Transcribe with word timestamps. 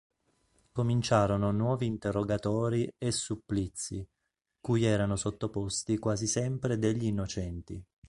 Cominciarono 0.71 1.51
nuovi 1.51 1.85
interrogatori 1.85 2.91
e 2.97 3.11
supplizi, 3.11 4.03
cui 4.59 4.83
erano 4.83 5.15
sottoposti 5.15 5.99
quasi 5.99 6.25
sempre 6.25 6.79
degli 6.79 7.03
innocenti. 7.05 7.79